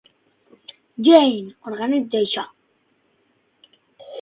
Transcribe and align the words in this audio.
Jane, 1.09 1.53
organitza 1.73 2.23
això. 2.25 2.47